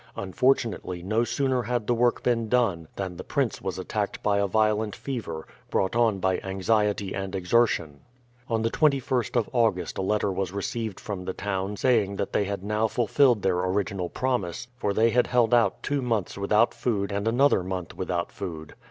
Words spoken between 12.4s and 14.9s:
had now fulfilled their original promise,